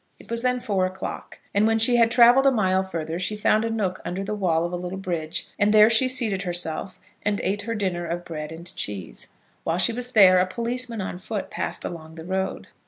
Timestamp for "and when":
1.53-1.77